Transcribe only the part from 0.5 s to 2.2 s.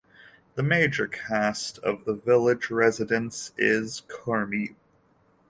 The major cast of the